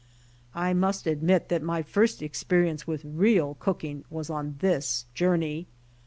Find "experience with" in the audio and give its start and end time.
2.23-3.05